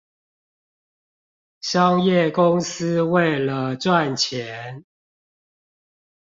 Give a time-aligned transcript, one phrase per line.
[1.59, 4.83] 商業公司為了賺錢